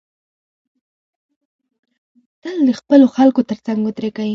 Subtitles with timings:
[2.41, 4.29] تل د خپلو خلکو تر څنګ ودریږی